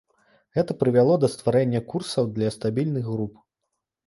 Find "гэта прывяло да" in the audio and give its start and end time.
0.57-1.29